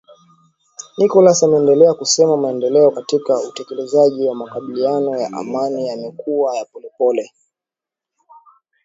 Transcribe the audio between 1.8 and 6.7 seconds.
kusema maendeleo katika utekelezaji wa makubaliano ya Amani yamekuwa ya